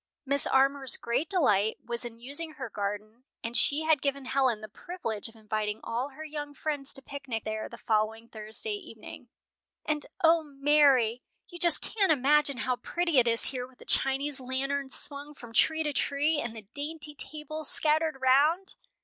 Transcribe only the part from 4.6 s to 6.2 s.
the privilege of inviting all